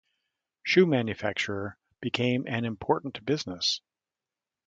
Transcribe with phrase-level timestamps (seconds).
[0.63, 3.81] Shoe manufacture became an important business.